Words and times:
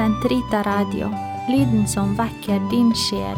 Sentrita 0.00 0.62
Radio, 0.64 1.10
lyden 1.52 1.82
som 1.84 2.14
vekker 2.16 2.62
din 2.70 2.88
sjel. 2.96 3.36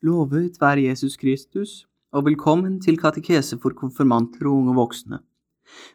Lovet 0.00 0.56
være 0.56 0.86
Jesus 0.86 1.18
Kristus, 1.20 1.84
og 2.16 2.24
velkommen 2.30 2.78
til 2.80 2.96
katekese 2.96 3.60
for 3.60 3.76
konfirmanter 3.76 4.48
og 4.48 4.62
unge 4.62 4.78
voksne. 4.80 5.20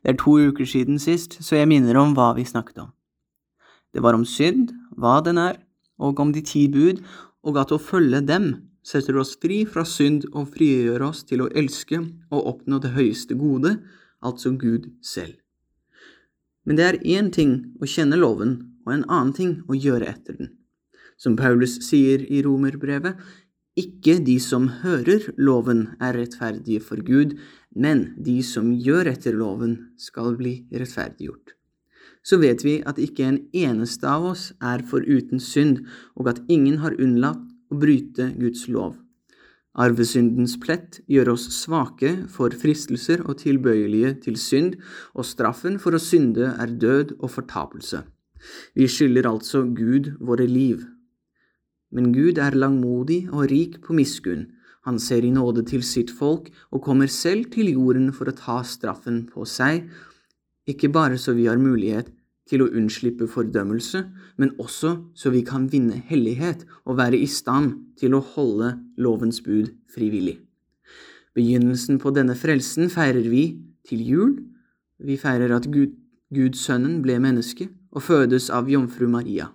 Det 0.06 0.14
er 0.14 0.21
to 0.21 0.38
uker 0.52 0.70
siden 0.70 1.02
sist, 1.02 1.39
så 1.42 1.57
jeg 1.57 1.71
minner 1.74 1.97
om 1.97 2.14
hva 2.14 2.36
vi 2.38 2.46
snakket 2.46 2.86
om. 2.86 2.93
Det 3.89 4.06
var 4.06 4.14
om 4.14 4.21
synd, 4.21 4.70
hva 4.93 5.18
den 5.25 5.42
er, 5.42 5.57
og 5.97 6.21
om 6.21 6.29
de 6.29 6.46
ti 6.46 6.68
bud, 6.70 7.02
og 7.42 7.57
at 7.57 7.74
å 7.74 7.82
følge 7.82 8.21
dem 8.21 8.52
setter 8.86 9.18
oss 9.18 9.33
fri 9.33 9.64
fra 9.65 9.82
synd 9.82 10.29
og 10.29 10.54
frigjør 10.54 11.10
oss 11.10 11.25
til 11.25 11.42
å 11.42 11.50
elske 11.57 12.06
og 12.29 12.50
oppnå 12.54 12.86
det 12.86 12.93
høyeste 12.93 13.33
gode, 13.33 13.79
altså 14.25 14.56
Gud 14.57 14.89
selv. 15.06 15.38
Men 16.65 16.79
det 16.79 16.86
er 16.86 17.02
én 17.18 17.32
ting 17.34 17.57
å 17.78 17.89
kjenne 17.89 18.18
loven, 18.18 18.57
og 18.86 18.93
en 18.93 19.07
annen 19.07 19.34
ting 19.38 19.57
å 19.70 19.78
gjøre 19.78 20.10
etter 20.10 20.38
den. 20.39 20.54
Som 21.18 21.38
Paulus 21.39 21.78
sier 21.86 22.25
i 22.25 22.42
romerbrevet, 22.46 23.20
ikke 23.75 24.18
de 24.24 24.38
som 24.39 24.70
hører 24.82 25.28
loven 25.38 25.89
er 26.00 26.15
rettferdige 26.15 26.82
for 26.84 27.01
Gud, 27.04 27.36
men 27.75 28.07
de 28.24 28.39
som 28.43 28.71
gjør 28.71 29.11
etter 29.11 29.36
loven 29.36 29.75
skal 30.00 30.37
bli 30.39 30.62
rettferdiggjort. 30.71 31.54
Så 32.26 32.39
vet 32.42 32.64
vi 32.66 32.80
at 32.88 32.98
ikke 32.98 33.28
en 33.28 33.42
eneste 33.53 34.08
av 34.09 34.31
oss 34.31 34.48
er 34.64 34.81
foruten 34.89 35.44
synd, 35.44 35.84
og 36.16 36.31
at 36.31 36.42
ingen 36.50 36.80
har 36.81 36.95
unnlatt 36.98 37.44
å 37.70 37.78
bryte 37.81 38.31
Guds 38.39 38.66
lov. 38.72 38.95
Arvesyndens 39.75 40.56
plett 40.64 41.02
gjør 41.11 41.34
oss 41.34 41.50
svake 41.52 42.11
for 42.31 42.53
fristelser 42.56 43.25
og 43.25 43.42
tilbøyelige 43.42 44.14
til 44.23 44.38
synd, 44.40 44.78
og 45.12 45.28
straffen 45.28 45.76
for 45.84 45.98
å 45.98 46.00
synde 46.00 46.54
er 46.54 46.76
død 46.80 47.18
og 47.20 47.34
fortapelse. 47.34 48.06
Vi 48.78 48.88
skylder 48.88 49.28
altså 49.28 49.66
Gud 49.76 50.14
våre 50.23 50.48
liv. 50.48 50.86
Men 51.92 52.14
Gud 52.16 52.40
er 52.40 52.56
langmodig 52.56 53.26
og 53.31 53.50
rik 53.52 53.81
på 53.84 53.96
miskunn. 53.98 54.48
Han 54.88 55.00
ser 55.02 55.26
i 55.26 55.34
nåde 55.34 55.66
til 55.68 55.84
sitt 55.84 56.12
folk 56.14 56.52
og 56.72 56.84
kommer 56.86 57.12
selv 57.12 57.50
til 57.52 57.73
jorden 57.73 58.12
for 58.14 58.30
å 58.30 58.38
ta 58.38 58.62
straffen 58.64 59.26
på 59.31 59.48
seg, 59.50 59.90
ikke 60.66 60.90
bare 60.94 61.18
så 61.22 61.36
vi 61.38 61.50
har 61.50 61.62
mulighet 61.62 62.09
til 62.50 62.62
å 62.62 62.70
unnslippe 62.70 63.28
fordømmelse, 63.30 64.04
men 64.38 64.54
også 64.62 64.96
så 65.18 65.32
vi 65.34 65.42
kan 65.46 65.66
vinne 65.72 65.98
hellighet 66.10 66.66
og 66.86 67.00
være 67.00 67.18
i 67.18 67.30
stand 67.30 67.74
til 68.00 68.14
å 68.14 68.24
holde 68.36 68.76
lovens 69.02 69.42
bud 69.46 69.72
frivillig. 69.94 70.38
Begynnelsen 71.36 72.00
på 72.00 72.14
denne 72.16 72.36
frelsen 72.40 72.92
feirer 72.94 73.26
vi 73.28 73.46
til 73.88 74.04
jul. 74.06 74.36
Vi 75.04 75.18
feirer 75.20 75.52
at 75.58 75.68
Gud, 75.68 75.98
sønnen 76.56 77.02
ble 77.04 77.18
menneske 77.22 77.68
og 77.96 78.04
fødes 78.04 78.50
av 78.52 78.70
jomfru 78.72 79.08
Maria. 79.12 79.50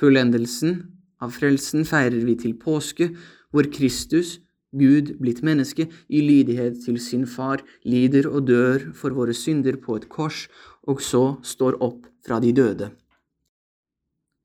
Fullendelsen 0.00 0.80
av 1.22 1.34
frelsen 1.36 1.84
feirer 1.88 2.24
vi 2.26 2.34
til 2.40 2.56
påske, 2.60 3.12
hvor 3.52 3.68
Kristus, 3.72 4.38
Gud 4.74 5.14
blitt 5.20 5.44
menneske, 5.46 5.86
i 6.10 6.20
lydighet 6.24 6.80
til 6.82 6.98
sin 6.98 7.28
far, 7.30 7.62
lider 7.86 8.26
og 8.26 8.48
dør 8.48 8.88
for 8.96 9.14
våre 9.14 9.36
synder 9.36 9.78
på 9.80 10.00
et 10.00 10.08
kors, 10.10 10.48
og 10.90 11.00
så 11.02 11.36
står 11.44 11.80
opp 11.84 12.06
fra 12.24 12.40
de 12.42 12.52
døde. 12.56 12.90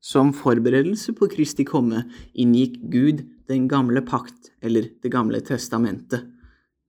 Som 0.00 0.32
forberedelse 0.32 1.12
på 1.16 1.28
Kristi 1.28 1.66
komme 1.68 2.06
inngikk 2.32 2.78
Gud 2.92 3.24
den 3.50 3.66
gamle 3.68 4.00
pakt, 4.06 4.52
eller 4.62 4.88
Det 5.02 5.10
gamle 5.12 5.40
testamentet. 5.40 6.24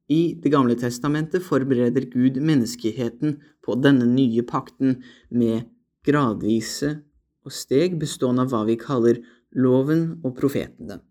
I 0.09 0.35
Det 0.35 0.51
gamle 0.51 0.75
testamentet 0.75 1.43
forbereder 1.43 2.07
Gud 2.11 2.39
menneskeheten 2.39 3.39
på 3.63 3.75
denne 3.81 4.05
nye 4.05 4.43
pakten 4.43 5.03
med 5.29 5.67
gradvise 6.05 7.01
og 7.45 7.51
steg 7.51 7.99
bestående 7.99 8.45
av 8.45 8.51
hva 8.51 8.65
vi 8.65 8.75
kaller 8.75 9.21
loven 9.51 10.21
og 10.23 10.35
profetene. 10.37 11.01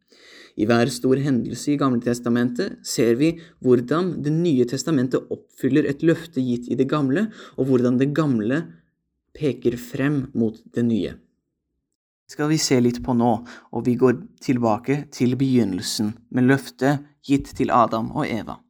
I 0.58 0.66
hver 0.66 0.90
stor 0.92 1.20
hendelse 1.22 1.72
i 1.74 1.78
Gamle 1.80 2.02
Testamentet 2.02 2.80
ser 2.86 3.14
vi 3.20 3.32
hvordan 3.62 4.16
Det 4.24 4.32
nye 4.34 4.66
testamentet 4.68 5.30
oppfyller 5.30 5.86
et 5.88 6.02
løfte 6.02 6.42
gitt 6.42 6.68
i 6.70 6.78
det 6.78 6.88
gamle, 6.90 7.28
og 7.56 7.70
hvordan 7.70 7.98
det 8.00 8.14
gamle 8.16 8.62
peker 9.36 9.76
frem 9.78 10.24
mot 10.34 10.58
det 10.74 10.84
nye. 10.86 11.12
Det 11.14 12.36
skal 12.36 12.50
vi 12.50 12.58
se 12.62 12.78
litt 12.80 13.00
på 13.02 13.14
nå, 13.18 13.30
og 13.74 13.86
vi 13.86 13.96
går 13.98 14.20
tilbake 14.42 15.04
til 15.10 15.36
begynnelsen 15.38 16.12
med 16.30 16.46
løftet 16.46 17.06
gitt 17.26 17.50
til 17.58 17.72
Adam 17.74 18.12
og 18.14 18.26
Eva. 18.26 18.60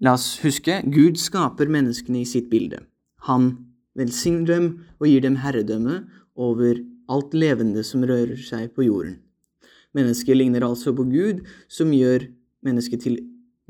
La 0.00 0.14
oss 0.14 0.38
huske 0.44 0.78
Gud 0.86 1.18
skaper 1.18 1.68
menneskene 1.68 2.22
i 2.22 2.28
sitt 2.28 2.48
bilde. 2.52 2.84
Han 3.26 3.50
velsigner 3.98 4.46
dem 4.46 4.68
og 5.00 5.08
gir 5.10 5.24
dem 5.24 5.40
herredømme 5.42 6.04
over 6.38 6.78
alt 7.10 7.34
levende 7.34 7.82
som 7.84 8.04
rører 8.06 8.38
seg 8.38 8.70
på 8.76 8.86
jorden. 8.86 9.18
Mennesket 9.96 10.36
ligner 10.36 10.66
altså 10.66 10.92
på 10.96 11.06
Gud, 11.08 11.44
som 11.68 11.92
gjør 11.94 12.26
mennesket 12.66 13.04
til 13.06 13.18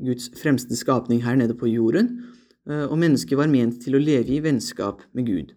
Guds 0.03 0.29
fremste 0.39 0.75
skapning 0.75 1.23
her 1.23 1.37
nede 1.39 1.55
på 1.57 1.69
jorden, 1.71 2.23
og 2.67 2.97
mennesket 2.99 3.37
var 3.39 3.49
ment 3.51 3.79
til 3.83 3.97
å 3.97 4.01
leve 4.03 4.35
i 4.35 4.43
vennskap 4.43 5.01
med 5.15 5.27
Gud. 5.27 5.53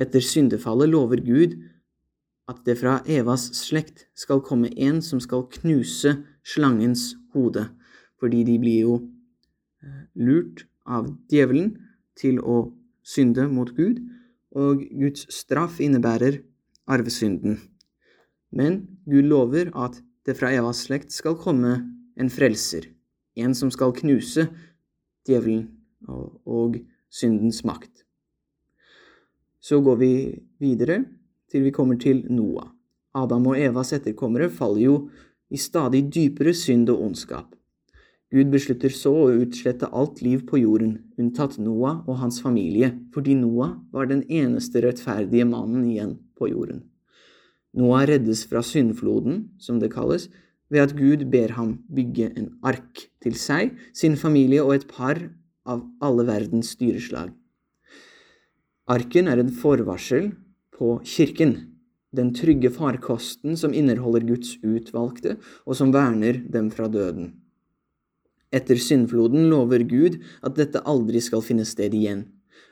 Etter 0.00 0.24
syndefallet 0.24 0.90
lover 0.90 1.20
Gud 1.22 1.58
at 2.50 2.60
det 2.66 2.76
fra 2.80 2.98
Evas 3.08 3.46
slekt 3.56 4.06
skal 4.18 4.42
komme 4.44 4.70
en 4.76 5.00
som 5.04 5.20
skal 5.22 5.46
knuse 5.60 6.16
slangens 6.44 7.14
hode, 7.34 7.66
fordi 8.20 8.42
de 8.46 8.58
blir 8.60 8.80
jo 8.86 8.96
lurt 10.14 10.64
av 10.84 11.08
djevelen 11.32 11.74
til 12.18 12.40
å 12.40 12.72
synde 13.04 13.46
mot 13.52 13.70
Gud, 13.76 14.00
og 14.54 14.84
Guds 14.86 15.26
straff 15.34 15.80
innebærer 15.82 16.40
arvesynden. 16.86 17.58
Men 18.54 18.84
Gud 19.10 19.26
lover 19.26 19.72
at 19.74 19.98
det 20.24 20.36
fra 20.38 20.52
Evas 20.54 20.84
slekt 20.86 21.12
skal 21.12 21.36
komme 21.36 21.74
en 22.14 22.30
frelser, 22.30 22.86
en 23.34 23.54
som 23.58 23.72
skal 23.74 23.94
knuse 23.96 24.46
djevelen 25.26 25.66
og, 26.08 26.78
syndens 27.14 27.60
makt. 27.62 28.02
Så 29.62 29.78
går 29.80 29.98
vi 30.00 30.14
videre 30.58 31.04
til 31.50 31.62
vi 31.62 31.70
kommer 31.74 31.98
til 32.00 32.24
Noah. 32.26 32.72
Adam 33.14 33.46
og 33.52 33.60
Evas 33.60 33.92
etterkommere 33.94 34.48
faller 34.50 34.82
jo 34.82 34.96
i 35.54 35.60
stadig 35.60 36.08
dypere 36.10 36.54
synd 36.58 36.90
og 36.90 37.04
ondskap. 37.06 37.52
Gud 38.34 38.50
beslutter 38.50 38.90
så 38.90 39.12
å 39.14 39.36
utslette 39.44 39.92
alt 39.94 40.18
liv 40.26 40.42
på 40.48 40.58
jorden, 40.58 40.96
unntatt 41.20 41.54
Noah 41.62 42.02
og 42.08 42.18
hans 42.18 42.40
familie, 42.42 42.90
fordi 43.14 43.36
Noah 43.38 43.76
var 43.94 44.10
den 44.10 44.24
eneste 44.26 44.82
rettferdige 44.82 45.46
mannen 45.46 45.86
igjen 45.86 46.16
på 46.34 46.50
jorden. 46.50 46.82
Noah 47.74 48.06
reddes 48.06 48.44
fra 48.46 48.62
syndfloden, 48.62 49.48
som 49.58 49.80
det 49.82 49.92
kalles, 49.94 50.28
ved 50.70 50.80
at 50.80 50.94
Gud 50.96 51.26
ber 51.30 51.54
ham 51.58 51.78
bygge 51.92 52.30
en 52.38 52.52
ark 52.62 53.06
til 53.22 53.36
seg, 53.38 53.74
sin 53.94 54.16
familie 54.16 54.62
og 54.62 54.76
et 54.76 54.86
par 54.90 55.20
av 55.66 55.82
alle 56.04 56.26
verdens 56.28 56.74
styreslag. 56.76 57.32
Arken 58.90 59.30
er 59.32 59.40
en 59.40 59.52
forvarsel 59.52 60.32
på 60.74 60.98
kirken, 61.08 61.54
den 62.14 62.30
trygge 62.36 62.70
farkosten 62.70 63.56
som 63.58 63.74
inneholder 63.74 64.26
Guds 64.28 64.54
utvalgte, 64.62 65.38
og 65.66 65.78
som 65.78 65.92
verner 65.94 66.38
dem 66.38 66.70
fra 66.70 66.86
døden. 66.88 67.32
Etter 68.54 68.78
syndfloden 68.78 69.48
lover 69.50 69.82
Gud 69.88 70.20
at 70.46 70.54
dette 70.60 70.84
aldri 70.86 71.18
skal 71.24 71.42
finne 71.42 71.66
sted 71.66 71.94
igjen. 71.96 72.28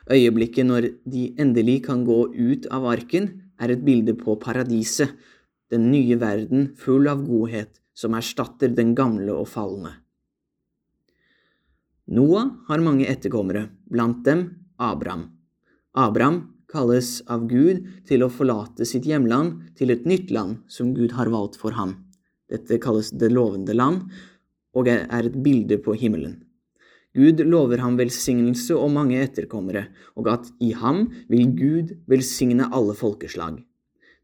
Øyeblikket 0.07 0.67
når 0.67 0.87
de 1.07 1.25
endelig 1.39 1.81
kan 1.87 2.05
gå 2.07 2.19
ut 2.31 2.67
av 2.71 2.87
arken, 2.87 3.42
er 3.61 3.73
et 3.73 3.83
bilde 3.85 4.15
på 4.17 4.37
paradiset, 4.41 5.11
den 5.71 5.89
nye 5.91 6.17
verden 6.21 6.71
full 6.77 7.07
av 7.09 7.23
godhet 7.25 7.79
som 7.97 8.15
erstatter 8.17 8.73
den 8.73 8.93
gamle 8.97 9.33
og 9.33 9.47
falne. 9.49 9.95
Noah 12.13 12.49
har 12.67 12.83
mange 12.83 13.07
etterkommere, 13.07 13.69
blant 13.89 14.25
dem 14.25 14.43
Abraham. 14.77 15.29
Abraham 15.95 16.41
kalles 16.73 17.21
av 17.31 17.45
Gud 17.47 17.85
til 18.09 18.25
å 18.25 18.31
forlate 18.33 18.85
sitt 18.89 19.05
hjemland 19.07 19.75
til 19.77 19.93
et 19.93 20.07
nytt 20.09 20.33
land 20.33 20.65
som 20.67 20.91
Gud 20.97 21.13
har 21.15 21.31
valgt 21.31 21.59
for 21.61 21.77
ham. 21.77 21.95
Dette 22.49 22.79
kalles 22.81 23.13
det 23.15 23.31
lovende 23.31 23.75
land, 23.77 24.09
og 24.73 24.89
er 24.89 25.05
et 25.21 25.37
bilde 25.45 25.77
på 25.85 25.93
himmelen. 25.97 26.41
Gud 27.13 27.43
lover 27.45 27.77
ham 27.83 27.97
velsignelse 27.99 28.73
og 28.73 28.89
mange 28.95 29.19
etterkommere, 29.21 29.85
og 30.17 30.29
at 30.31 30.49
i 30.63 30.71
ham 30.73 31.05
vil 31.29 31.51
Gud 31.53 31.93
velsigne 32.09 32.69
alle 32.73 32.95
folkeslag. 32.97 33.59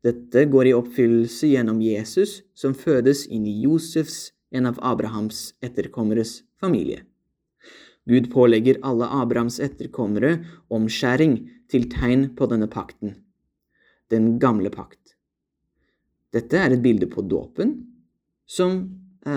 Dette 0.05 0.45
går 0.49 0.69
i 0.69 0.73
oppfyllelse 0.73 1.51
gjennom 1.51 1.81
Jesus, 1.83 2.39
som 2.57 2.73
fødes 2.73 3.27
inn 3.27 3.45
i 3.45 3.59
Josefs, 3.65 4.31
en 4.49 4.65
av 4.65 4.79
Abrahams 4.81 5.51
etterkommeres, 5.61 6.39
familie. 6.57 7.03
Gud 8.09 8.31
pålegger 8.33 8.79
alle 8.81 9.05
Abrahams 9.05 9.59
etterkommere 9.61 10.39
omskjæring 10.73 11.35
til 11.69 11.85
tegn 11.91 12.31
på 12.39 12.47
denne 12.49 12.69
pakten, 12.71 13.19
den 14.09 14.39
gamle 14.41 14.71
pakt. 14.73 15.13
Dette 16.33 16.57
er 16.57 16.73
et 16.73 16.81
bilde 16.81 17.09
på 17.11 17.21
dåpen, 17.21 17.75
som 18.49 18.81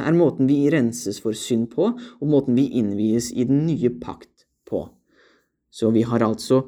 er 0.00 0.16
måten 0.16 0.48
vi 0.48 0.64
renses 0.72 1.20
for 1.22 1.36
synd 1.36 1.70
på, 1.74 1.92
og 1.92 2.28
måten 2.28 2.56
vi 2.58 2.68
innvies 2.80 3.30
i 3.32 3.46
den 3.48 3.64
nye 3.66 3.90
pakt 4.02 4.46
på. 4.68 4.86
Så 5.72 5.90
vi 5.94 6.04
har 6.06 6.24
altså 6.24 6.62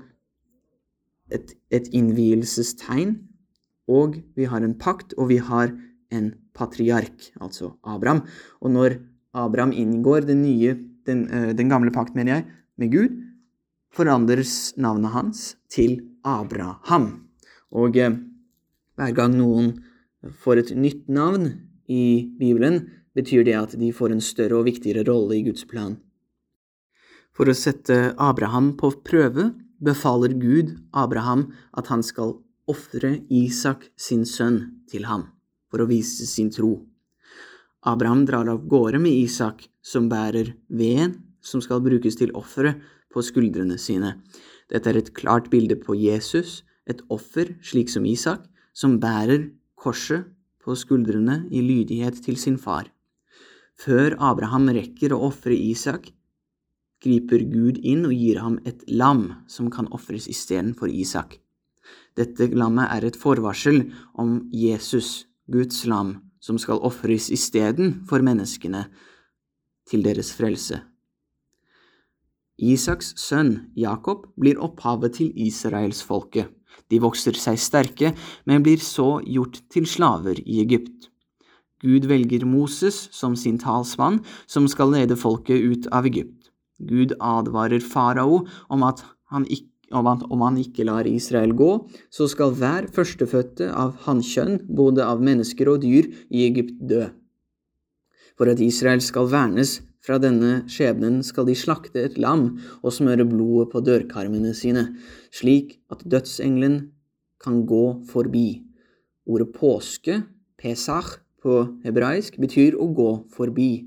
et, 1.33 1.55
et 1.73 1.89
innvielsestegn, 1.93 3.17
og 3.89 4.21
vi 4.37 4.49
har 4.49 4.65
en 4.65 4.77
pakt, 4.81 5.13
og 5.21 5.29
vi 5.33 5.39
har 5.45 5.73
en 6.15 6.31
patriark, 6.57 7.31
altså 7.41 7.75
Abraham. 7.85 8.23
Og 8.63 8.73
når 8.73 8.99
Abraham 9.35 9.75
inngår 9.75 10.29
den 10.29 10.43
nye, 10.45 10.77
den, 11.07 11.27
eh, 11.29 11.53
den 11.57 11.69
gamle 11.69 11.93
pakt, 11.93 12.15
mener 12.15 12.39
jeg, 12.39 12.47
med 12.79 12.93
Gud, 12.93 13.21
forandres 13.95 14.75
navnet 14.77 15.13
hans 15.15 15.57
til 15.71 16.01
Abraham. 16.25 17.29
Og 17.75 17.97
eh, 17.97 18.17
hver 18.97 19.15
gang 19.15 19.35
noen 19.37 19.75
får 20.41 20.63
et 20.63 20.75
nytt 20.79 21.09
navn 21.13 21.51
i 21.91 22.31
Bibelen, 22.39 22.87
betyr 23.15 23.45
det 23.47 23.57
at 23.59 23.77
de 23.79 23.93
får 23.95 24.15
en 24.15 24.25
større 24.25 24.61
og 24.61 24.69
viktigere 24.69 25.07
rolle 25.09 25.39
i 25.39 25.45
Guds 25.47 25.67
plan. 25.71 25.97
For 27.35 27.51
å 27.51 27.57
sette 27.59 28.15
Abraham 28.21 28.75
på 28.79 28.93
prøve 29.07 29.51
befaler 29.85 30.37
Gud 30.39 30.77
Abraham 30.95 31.49
at 31.75 31.91
han 31.91 32.03
skal 32.07 32.37
ofre 32.71 33.19
Isak, 33.29 33.91
sin 33.97 34.25
sønn, 34.25 34.85
til 34.89 35.05
ham, 35.09 35.27
for 35.69 35.83
å 35.83 35.89
vise 35.91 36.27
sin 36.29 36.51
tro. 36.55 36.85
Abraham 37.85 38.25
drar 38.25 38.49
av 38.49 38.63
gårde 38.71 39.01
med 39.03 39.13
Isak, 39.13 39.67
som 39.85 40.09
bærer 40.09 40.55
veden 40.69 41.19
som 41.45 41.61
skal 41.61 41.83
brukes 41.85 42.17
til 42.17 42.33
offeret, 42.39 42.81
på 43.15 43.23
skuldrene 43.23 43.77
sine. 43.79 44.17
Dette 44.67 44.91
er 44.91 44.97
et 44.99 45.13
klart 45.15 45.47
bilde 45.53 45.77
på 45.79 45.95
Jesus, 45.95 46.65
et 46.91 46.99
offer 47.15 47.53
slik 47.63 47.93
som 47.93 48.03
Isak, 48.11 48.43
som 48.75 48.97
bærer 48.99 49.53
korset 49.79 50.27
på 50.65 50.75
skuldrene 50.75 51.45
i 51.55 51.63
lydighet 51.63 52.19
til 52.25 52.41
sin 52.41 52.59
far. 52.59 52.89
Før 53.81 54.15
Abraham 54.23 54.69
rekker 54.75 55.13
å 55.13 55.23
ofre 55.29 55.55
Isak, 55.57 56.13
griper 57.05 57.43
Gud 57.51 57.81
inn 57.85 58.07
og 58.09 58.15
gir 58.17 58.41
ham 58.41 58.59
et 58.65 58.85
lam 58.89 59.27
som 59.51 59.71
kan 59.73 59.91
ofres 59.93 60.29
istedenfor 60.31 60.89
Isak. 60.89 61.41
Dette 62.17 62.49
lammet 62.55 62.89
er 62.95 63.05
et 63.05 63.19
forvarsel 63.19 63.83
om 64.15 64.39
Jesus, 64.55 65.27
Guds 65.51 65.83
lam, 65.91 66.17
som 66.41 66.57
skal 66.61 66.81
ofres 66.87 67.29
istedenfor 67.35 68.25
menneskene 68.25 68.87
til 69.91 70.05
deres 70.07 70.33
frelse. 70.37 70.81
Isaks 72.55 73.17
sønn 73.19 73.73
Jakob 73.75 74.29
blir 74.39 74.61
opphavet 74.63 75.19
til 75.19 75.33
israelsfolket. 75.35 76.53
De 76.91 77.01
vokser 77.03 77.35
seg 77.39 77.59
sterke, 77.59 78.13
men 78.47 78.63
blir 78.63 78.79
så 78.83 79.19
gjort 79.27 79.59
til 79.73 79.89
slaver 79.91 80.39
i 80.45 80.61
Egypt. 80.63 81.11
Gud 81.85 82.09
velger 82.11 82.47
Moses 82.49 83.05
som 83.13 83.37
sin 83.37 83.61
talsmann, 83.61 84.23
som 84.47 84.67
skal 84.71 84.95
lede 84.95 85.19
folket 85.21 85.61
ut 85.61 85.89
av 85.93 86.09
Egypt. 86.09 86.51
Gud 86.81 87.15
advarer 87.21 87.85
farao 87.85 88.45
om 88.73 88.85
at 88.87 89.05
han 89.31 89.47
ikke 89.47 89.71
om, 89.95 90.09
at 90.11 90.25
om 90.33 90.43
han 90.43 90.57
ikke 90.59 90.87
lar 90.89 91.07
Israel 91.07 91.53
gå, 91.55 91.71
så 92.11 92.27
skal 92.31 92.55
hver 92.57 92.89
førstefødte 92.95 93.69
av 93.71 93.93
hannkjønn, 94.07 94.63
både 94.67 95.05
av 95.05 95.23
mennesker 95.23 95.71
og 95.71 95.83
dyr, 95.85 96.09
i 96.33 96.47
Egypt 96.49 96.81
dø. 96.91 97.05
For 98.35 98.51
at 98.51 98.63
Israel 98.65 99.03
skal 99.05 99.29
vernes 99.31 99.79
fra 100.05 100.19
denne 100.21 100.65
skjebnen 100.71 101.23
skal 101.25 101.47
de 101.49 101.55
slakte 101.57 102.03
et 102.03 102.19
lam 102.21 102.57
og 102.83 102.93
smøre 102.93 103.27
blodet 103.29 103.71
på 103.73 103.83
dørkarmene 103.85 104.53
sine, 104.57 104.89
slik 105.33 105.79
at 105.93 106.03
dødsengelen 106.05 106.81
kan 107.45 107.63
gå 107.69 107.85
forbi. 108.11 108.65
Ordet 109.25 109.53
påske, 109.57 110.23
pesach, 110.61 111.21
på 111.45 111.59
hebraisk 111.85 112.39
betyr 112.41 112.79
å 112.81 112.89
gå 112.97 113.11
forbi, 113.35 113.85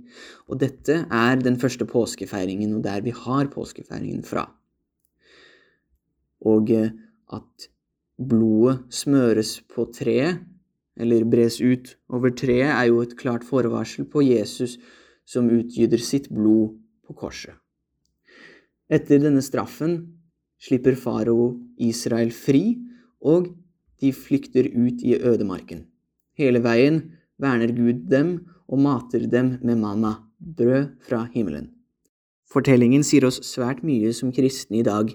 og 0.48 0.62
dette 0.62 1.02
er 1.10 1.42
den 1.42 1.58
første 1.60 1.88
påskefeiringen, 1.90 2.76
og 2.78 2.86
der 2.86 3.02
vi 3.06 3.16
har 3.16 3.50
påskefeiringen 3.54 4.22
fra. 4.28 4.46
Og 6.46 6.70
eh, 6.72 6.94
at 7.34 7.70
blodet 8.18 8.86
smøres 8.94 9.58
på 9.74 9.88
treet, 9.94 10.44
eller 10.98 11.26
bres 11.30 11.60
ut 11.62 11.92
over 12.14 12.34
treet, 12.34 12.72
er 12.72 12.88
jo 12.90 13.04
et 13.04 13.18
klart 13.18 13.46
forvarsel 13.46 14.08
på 14.10 14.24
Jesus 14.26 14.78
som 15.28 15.50
utgyter 15.54 16.02
sitt 16.02 16.30
blod 16.34 16.78
på 17.06 17.18
korset. 17.18 17.58
Etter 18.88 19.20
denne 19.22 19.44
straffen 19.44 20.00
slipper 20.62 20.96
farao 20.98 21.52
Israel 21.84 22.32
fri, 22.34 22.80
og 23.22 23.52
de 24.02 24.14
flykter 24.14 24.70
ut 24.74 25.02
i 25.06 25.18
ødemarken. 25.18 25.86
Hele 26.38 26.62
veien 26.62 27.02
verner 27.42 27.74
Gud 27.76 28.06
dem 28.12 28.38
og 28.68 28.82
mater 28.84 29.28
dem 29.30 29.58
med 29.64 29.80
manna, 29.82 30.18
brød 30.40 30.98
fra 31.08 31.26
himmelen. 31.34 31.72
Fortellingen 32.48 33.04
sier 33.04 33.28
oss 33.28 33.42
svært 33.44 33.84
mye 33.84 34.14
som 34.16 34.32
kristne 34.32 34.80
i 34.80 34.86
dag. 34.88 35.12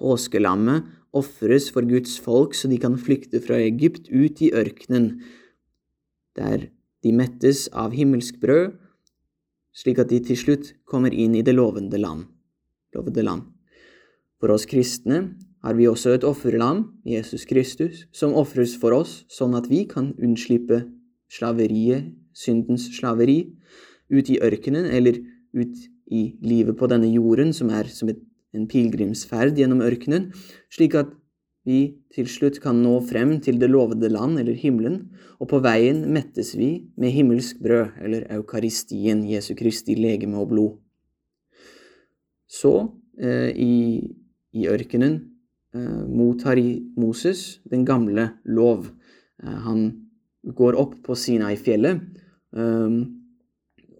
Påskelammet 0.00 0.86
ofres 1.12 1.68
for 1.72 1.84
Guds 1.84 2.16
folk 2.22 2.54
så 2.56 2.70
de 2.70 2.78
kan 2.80 2.96
flykte 2.96 3.42
fra 3.44 3.58
Egypt 3.60 4.08
ut 4.08 4.40
i 4.40 4.52
ørkenen, 4.56 5.18
der 6.38 6.70
de 7.04 7.12
mettes 7.16 7.66
av 7.76 7.92
himmelsk 7.96 8.40
brød 8.40 8.78
slik 9.76 10.00
at 10.02 10.10
de 10.10 10.20
til 10.24 10.38
slutt 10.38 10.72
kommer 10.88 11.14
inn 11.14 11.36
i 11.38 11.44
det 11.46 11.54
lovende 11.54 11.98
land. 12.00 12.26
Lovende 12.94 13.24
land. 13.24 13.46
For 14.40 14.52
oss 14.54 14.66
kristne 14.68 15.36
har 15.64 15.76
vi 15.76 15.88
også 15.88 16.14
et 16.16 16.24
offerlam, 16.24 16.86
Jesus 17.04 17.44
Kristus, 17.48 18.06
som 18.12 18.34
ofres 18.34 18.74
for 18.80 18.96
oss, 18.96 19.24
sånn 19.30 19.54
at 19.58 19.68
vi 19.70 19.84
kan 19.88 20.14
unnslippe 20.18 20.82
slaveriet, 21.30 22.10
syndens 22.34 22.88
slaveri, 22.96 23.44
ut 24.10 24.30
i 24.30 24.40
ørkenen 24.42 24.88
eller 24.90 25.20
ut 25.54 25.86
i 26.10 26.24
livet 26.42 26.76
på 26.78 26.88
denne 26.90 27.10
jorden, 27.12 27.54
som 27.54 27.70
er 27.70 27.90
som 27.92 28.10
et, 28.10 28.18
en 28.54 28.66
pilegrimsferd 28.70 29.58
gjennom 29.58 29.82
ørkenen, 29.86 30.30
slik 30.74 30.96
at 30.98 31.12
vi 31.68 31.80
til 32.14 32.28
slutt 32.30 32.58
kan 32.62 32.78
nå 32.82 32.96
frem 33.06 33.36
til 33.44 33.60
det 33.60 33.68
lovede 33.70 34.08
land, 34.10 34.38
eller 34.40 34.56
himmelen, 34.58 35.02
og 35.38 35.50
på 35.52 35.60
veien 35.62 36.02
mettes 36.12 36.54
vi 36.58 36.70
med 36.98 37.12
himmelsk 37.14 37.60
brød, 37.62 38.00
eller 38.02 38.26
eukaristien, 38.34 39.22
Jesu 39.28 39.52
Kristi 39.58 39.94
legeme 39.98 40.40
og 40.40 40.48
blod. 40.50 40.78
Så, 42.50 42.74
eh, 43.20 43.52
i, 43.54 44.00
i, 44.56 44.66
ørkenen, 44.66 45.20
eh, 45.74 46.06
mottar 46.08 46.58
Moses 46.98 47.60
den 47.70 47.84
gamle 47.86 48.32
lov. 48.44 48.88
Eh, 49.42 49.58
han 49.66 50.09
går 50.44 50.78
opp 50.80 50.96
på 51.04 51.16
Sinai-fjellet, 51.16 52.00
eh, 52.56 53.00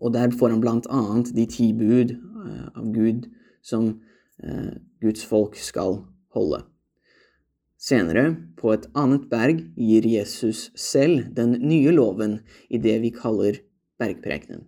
og 0.01 0.15
der 0.17 0.33
får 0.33 0.57
han 0.57 0.83
annet 0.89 1.35
de 1.37 1.47
ti 1.47 1.73
bud 1.77 2.17
eh, 2.17 2.67
av 2.75 2.93
Gud 2.95 3.29
som 3.63 4.01
eh, 4.43 4.77
Guds 5.01 5.25
folk 5.25 5.57
skal 5.61 6.05
holde. 6.35 6.65
Senere, 7.81 8.37
på 8.61 8.75
et 8.75 8.87
annet 8.93 9.29
berg, 9.31 9.63
gir 9.77 10.05
Jesus 10.05 10.69
selv 10.77 11.31
den 11.37 11.55
nye 11.65 11.93
loven 11.95 12.41
i 12.69 12.77
det 12.77 12.99
vi 13.01 13.13
kaller 13.15 13.63
bergprekenen. 14.01 14.67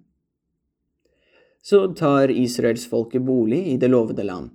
Så 1.63 1.93
tar 1.95 2.33
israelsfolket 2.33 3.23
bolig 3.23 3.67
i 3.69 3.77
det 3.77 3.93
lovede 3.93 4.25
land, 4.25 4.51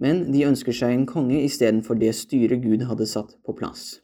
men 0.00 0.24
de 0.32 0.46
ønsker 0.48 0.74
seg 0.74 0.94
en 0.94 1.06
konge 1.06 1.42
istedenfor 1.44 2.00
det 2.00 2.14
styret 2.16 2.64
Gud 2.64 2.86
hadde 2.88 3.06
satt 3.06 3.36
på 3.44 3.54
plass. 3.54 4.00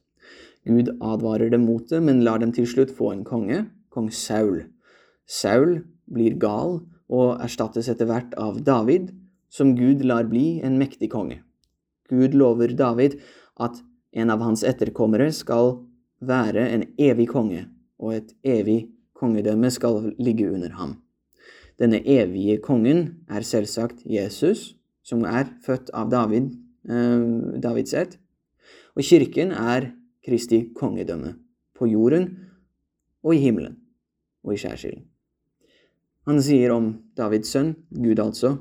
Gud 0.64 0.94
advarer 1.00 1.50
dem 1.52 1.66
mot 1.68 1.88
det, 1.88 2.00
men 2.02 2.22
lar 2.24 2.40
dem 2.40 2.52
til 2.52 2.66
slutt 2.68 2.92
få 2.94 3.12
en 3.12 3.24
konge, 3.24 3.66
kong 3.92 4.10
Saul. 4.12 4.64
Saul 5.26 5.82
blir 6.10 6.38
gal 6.40 6.80
og 7.12 7.42
erstattes 7.44 7.88
etter 7.92 8.08
hvert 8.08 8.32
av 8.40 8.62
David, 8.64 9.12
som 9.52 9.74
Gud 9.76 10.02
lar 10.04 10.26
bli 10.30 10.60
en 10.64 10.78
mektig 10.80 11.10
konge. 11.12 11.42
Gud 12.10 12.34
lover 12.34 12.74
David 12.76 13.20
at 13.60 13.78
en 14.14 14.30
av 14.30 14.42
hans 14.44 14.64
etterkommere 14.66 15.30
skal 15.34 15.76
være 16.24 16.64
en 16.74 16.84
evig 16.98 17.28
konge, 17.30 17.66
og 18.00 18.16
et 18.16 18.34
evig 18.44 18.88
kongedømme 19.16 19.70
skal 19.72 20.12
ligge 20.18 20.48
under 20.50 20.74
ham. 20.78 20.96
Denne 21.78 22.00
evige 22.06 22.60
kongen 22.62 23.26
er 23.28 23.46
selvsagt 23.46 24.04
Jesus, 24.06 24.74
som 25.04 25.24
er 25.26 25.50
født 25.64 25.90
av 25.94 26.10
David, 26.10 26.52
eh, 26.88 27.60
Davids 27.60 27.94
ett, 27.94 28.18
og 28.94 29.02
kirken 29.02 29.52
er 29.52 29.92
Kristi 30.24 30.70
kongedømme, 30.76 31.34
på 31.76 31.88
jorden 31.90 32.30
og 33.24 33.34
i 33.34 33.42
himmelen 33.42 33.76
og 34.44 34.54
i 34.54 34.60
skjærsilden. 34.60 35.04
Han 36.24 36.40
sier 36.40 36.72
om 36.72 36.86
Davids 37.18 37.50
sønn, 37.52 37.74
Gud 37.92 38.20
altså, 38.22 38.56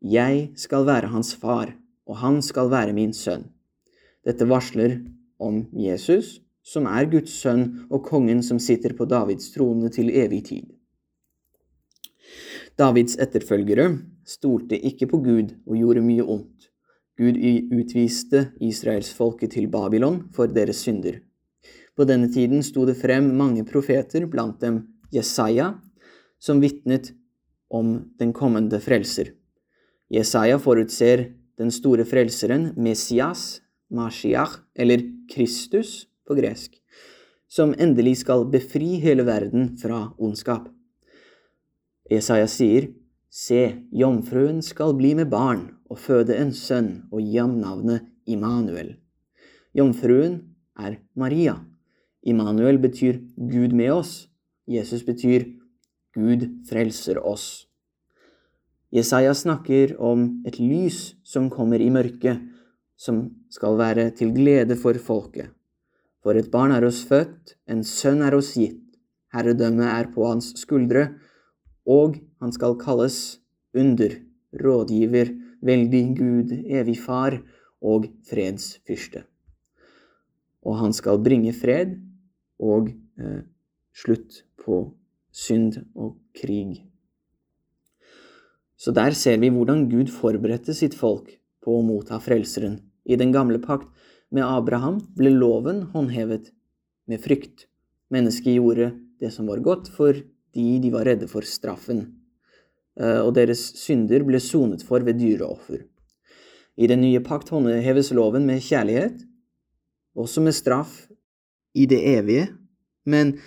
Jeg 0.00 0.52
skal 0.54 0.86
være 0.86 1.10
hans 1.10 1.34
far, 1.34 1.72
og 2.06 2.20
han 2.22 2.38
skal 2.42 2.70
være 2.70 2.94
min 2.94 3.12
sønn. 3.16 3.48
Dette 4.22 4.46
varsler 4.46 5.00
om 5.42 5.64
Jesus, 5.74 6.40
som 6.62 6.86
er 6.86 7.10
Guds 7.10 7.34
sønn 7.34 7.86
og 7.90 8.04
kongen 8.06 8.42
som 8.42 8.58
sitter 8.62 8.94
på 8.94 9.06
Davids 9.10 9.50
trone 9.54 9.90
til 9.90 10.10
evig 10.14 10.44
tid. 10.50 10.70
Davids 12.78 13.16
etterfølgere 13.22 13.88
stolte 14.26 14.78
ikke 14.78 15.08
på 15.10 15.22
Gud 15.24 15.54
og 15.66 15.78
gjorde 15.78 16.02
mye 16.04 16.22
ondt. 16.22 16.55
Gud 17.16 17.38
utviste 17.72 18.50
israelsfolket 18.60 19.54
til 19.56 19.70
Babylon 19.72 20.26
for 20.36 20.52
deres 20.52 20.82
synder. 20.84 21.22
På 21.96 22.04
denne 22.04 22.28
tiden 22.28 22.60
sto 22.64 22.84
det 22.84 22.98
frem 23.00 23.30
mange 23.38 23.64
profeter, 23.64 24.26
blant 24.28 24.60
dem 24.60 24.82
Jesaja, 25.14 25.72
som 26.38 26.60
vitnet 26.60 27.14
om 27.72 28.12
den 28.20 28.34
kommende 28.36 28.80
frelser. 28.84 29.32
Jesaja 30.12 30.58
forutser 30.60 31.30
den 31.56 31.72
store 31.72 32.04
frelseren, 32.04 32.74
Messias, 32.76 33.62
Mashiach, 33.88 34.60
eller 34.76 35.00
Kristus 35.32 36.04
på 36.28 36.36
gresk, 36.36 36.76
som 37.48 37.72
endelig 37.80 38.18
skal 38.26 38.44
befri 38.52 38.98
hele 39.00 39.24
verden 39.26 39.72
fra 39.80 40.10
ondskap. 40.18 40.68
Jesaja 42.12 42.46
sier, 42.50 42.90
Se, 43.36 43.82
jomfruen 43.92 44.62
skal 44.64 44.94
bli 44.96 45.10
med 45.18 45.28
barn 45.28 45.66
og 45.92 45.98
føde 46.00 46.38
en 46.40 46.54
sønn 46.56 47.02
og 47.12 47.20
gi 47.20 47.36
ham 47.36 47.58
navnet 47.60 48.06
Immanuel. 48.24 48.94
Jomfruen 49.76 50.38
er 50.80 50.96
Maria. 51.12 51.58
Immanuel 52.24 52.80
betyr 52.80 53.18
Gud 53.36 53.76
med 53.76 53.92
oss. 53.92 54.14
Jesus 54.64 55.04
betyr 55.04 55.44
Gud 56.16 56.48
frelser 56.70 57.20
oss. 57.20 57.66
Jesaja 58.88 59.36
snakker 59.36 59.92
om 60.00 60.40
et 60.48 60.56
lys 60.56 61.12
som 61.20 61.52
kommer 61.52 61.82
i 61.84 61.92
mørket, 61.92 62.40
som 62.96 63.26
skal 63.52 63.76
være 63.76 64.08
til 64.16 64.32
glede 64.32 64.80
for 64.80 64.96
folket. 64.96 65.52
For 66.24 66.40
et 66.40 66.48
barn 66.50 66.72
er 66.72 66.88
oss 66.88 67.04
født, 67.04 67.58
en 67.68 67.84
sønn 67.84 68.24
er 68.24 68.40
oss 68.40 68.54
gitt, 68.56 68.80
herredømmet 69.36 69.92
er 69.92 70.08
på 70.14 70.24
hans 70.24 70.54
skuldre, 70.56 71.10
og 71.86 72.18
han 72.42 72.52
skal 72.52 72.76
kalles 72.80 73.38
under, 73.76 74.18
rådgiver, 74.56 75.30
veldig 75.66 76.02
Gud, 76.16 76.52
evig 76.66 76.98
far 77.00 77.38
og 77.82 78.08
fredsfyrste. 78.28 79.24
Og 80.66 80.78
han 80.80 80.94
skal 80.96 81.22
bringe 81.22 81.54
fred 81.54 81.94
og 82.58 82.90
eh, 82.90 83.42
slutt 83.94 84.42
på 84.58 84.82
synd 85.30 85.78
og 85.94 86.16
krig. 86.36 86.82
Så 88.76 88.92
der 88.92 89.14
ser 89.16 89.38
vi 89.40 89.52
hvordan 89.52 89.86
Gud 89.88 90.10
forberedte 90.12 90.74
sitt 90.76 90.96
folk 90.96 91.30
på 91.64 91.78
å 91.78 91.84
motta 91.84 92.18
Frelseren. 92.20 92.80
I 93.06 93.16
den 93.16 93.32
gamle 93.32 93.60
pakt 93.62 93.88
med 94.34 94.44
Abraham 94.44 94.98
ble 95.16 95.30
loven 95.32 95.86
håndhevet 95.94 96.50
med 97.08 97.22
frykt. 97.22 97.68
Mennesket 98.12 98.58
gjorde 98.58 98.90
det 99.22 99.32
som 99.32 99.48
var 99.48 99.62
godt, 99.64 99.88
fordi 100.56 100.78
de 100.80 100.90
var 100.90 101.04
redde 101.04 101.28
for 101.28 101.44
straffen. 101.44 102.06
Eh, 102.96 103.20
og 103.20 103.34
deres 103.36 103.60
synder 103.76 104.24
ble 104.24 104.40
sonet 104.40 104.82
for 104.82 105.04
ved 105.04 105.18
dyreoffer. 105.20 105.84
I 106.76 106.88
den 106.88 107.02
nye 107.04 107.20
pakt 107.20 107.50
håndheves 107.52 108.12
loven 108.12 108.46
med 108.46 108.60
kjærlighet, 108.64 109.20
også 110.16 110.40
med 110.40 110.54
straff 110.56 111.06
i 111.74 111.86
det 111.86 112.00
evige, 112.16 112.48
men 113.04 113.38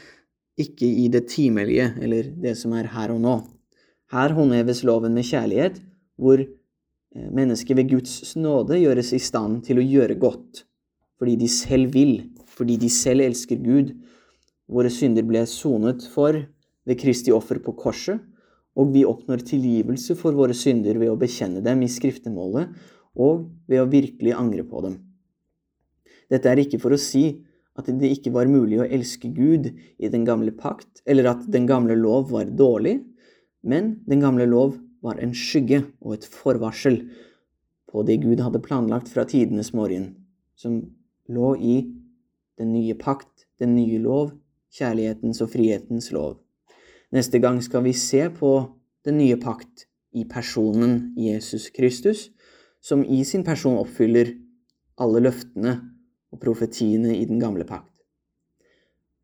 ikke 0.58 0.86
i 0.86 1.08
det 1.10 1.28
timelige, 1.30 1.94
eller 2.02 2.30
det 2.30 2.56
som 2.58 2.74
er 2.74 2.90
her 2.94 3.14
og 3.14 3.22
nå. 3.22 3.36
Her 4.12 4.34
håndheves 4.34 4.84
loven 4.84 5.14
med 5.14 5.26
kjærlighet, 5.26 5.82
hvor 6.18 6.38
eh, 6.42 7.30
mennesket 7.34 7.78
ved 7.78 7.90
Guds 7.90 8.36
nåde 8.36 8.78
gjøres 8.82 9.14
i 9.14 9.22
stand 9.22 9.64
til 9.66 9.82
å 9.82 9.86
gjøre 9.86 10.20
godt, 10.22 10.64
fordi 11.18 11.36
de 11.42 11.50
selv 11.50 11.94
vil, 11.94 12.30
fordi 12.46 12.78
de 12.78 12.90
selv 12.90 13.26
elsker 13.26 13.58
Gud. 13.66 13.96
Våre 14.70 14.94
synder 14.94 15.26
ble 15.26 15.42
sonet 15.50 16.06
for 16.14 16.38
ved 16.90 16.98
Kristi 17.00 17.34
offer 17.34 17.62
på 17.62 17.76
korset, 17.78 18.18
og 18.80 18.94
vi 18.94 19.04
oppnår 19.06 19.44
tilgivelse 19.46 20.16
for 20.18 20.36
våre 20.38 20.56
synder 20.58 20.98
ved 20.98 21.12
å 21.12 21.20
bekjenne 21.20 21.62
dem 21.66 21.84
i 21.84 21.92
skriftemålet 21.92 22.74
og 23.20 23.50
ved 23.70 23.84
å 23.84 23.90
virkelig 23.92 24.34
angre 24.38 24.66
på 24.66 24.82
dem. 24.86 24.98
Dette 26.30 26.50
er 26.50 26.62
ikke 26.62 26.80
for 26.82 26.96
å 26.96 27.02
si 27.02 27.42
at 27.80 27.90
det 28.00 28.12
ikke 28.14 28.34
var 28.36 28.50
mulig 28.52 28.80
å 28.82 28.88
elske 28.88 29.32
Gud 29.34 29.70
i 29.72 30.12
den 30.12 30.26
gamle 30.28 30.54
pakt, 30.56 31.02
eller 31.06 31.32
at 31.32 31.46
den 31.52 31.68
gamle 31.70 31.96
lov 31.98 32.30
var 32.34 32.50
dårlig, 32.50 33.00
men 33.62 33.98
den 34.08 34.24
gamle 34.24 34.48
lov 34.50 34.78
var 35.04 35.20
en 35.24 35.34
skygge 35.36 35.84
og 36.04 36.18
et 36.18 36.28
forvarsel 36.28 37.02
på 37.90 38.04
det 38.06 38.20
Gud 38.24 38.42
hadde 38.44 38.62
planlagt 38.64 39.10
fra 39.12 39.26
tidenes 39.28 39.72
morgen, 39.74 40.12
som 40.60 40.82
lå 41.32 41.54
i 41.58 41.78
den 42.60 42.74
nye 42.76 42.96
pakt, 43.00 43.48
den 43.60 43.76
nye 43.78 44.00
lov, 44.04 44.34
kjærlighetens 44.76 45.42
og 45.42 45.52
frihetens 45.56 46.12
lov. 46.14 46.38
Neste 47.16 47.42
gang 47.42 47.62
skal 47.66 47.84
vi 47.88 47.94
se 47.98 48.28
på 48.30 48.52
den 49.06 49.18
nye 49.22 49.38
pakt 49.42 49.88
i 50.14 50.26
personen 50.30 51.14
Jesus 51.18 51.70
Kristus, 51.74 52.28
som 52.82 53.04
i 53.04 53.24
sin 53.26 53.44
person 53.44 53.80
oppfyller 53.80 54.36
alle 55.00 55.24
løftene 55.26 55.78
og 56.30 56.42
profetiene 56.42 57.16
i 57.18 57.26
den 57.30 57.42
gamle 57.42 57.66
pakt. 57.66 57.94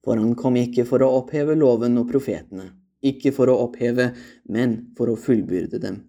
For 0.06 0.18
han 0.22 0.34
kom 0.38 0.58
ikke 0.60 0.86
for 0.86 1.02
å 1.02 1.14
oppheve 1.22 1.56
loven 1.58 1.98
og 2.02 2.10
profetene 2.10 2.72
ikke 3.06 3.34
for 3.36 3.52
å 3.52 3.58
oppheve, 3.68 4.12
men 4.50 4.78
for 4.98 5.12
å 5.12 5.20
fullbyrde 5.20 5.82
dem. 5.84 6.02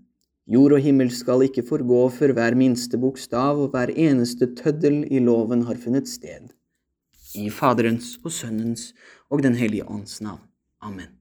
Jord 0.47 0.77
og 0.77 0.85
himmel 0.85 1.11
skal 1.11 1.43
ikke 1.49 1.67
forgå 1.67 2.05
før 2.15 2.37
hver 2.37 2.57
minste 2.59 3.01
bokstav 3.03 3.59
og 3.65 3.75
hver 3.75 3.91
eneste 3.91 4.53
tøddel 4.59 5.03
i 5.11 5.23
loven 5.23 5.67
har 5.67 5.81
funnet 5.83 6.11
sted. 6.11 6.53
I 7.37 7.51
Faderens 7.51 8.15
og 8.23 8.31
Sønnens 8.33 8.93
og 9.29 9.43
Den 9.43 9.59
hellige 9.59 9.91
ånds 9.91 10.21
navn. 10.23 10.47
Amen. 10.81 11.16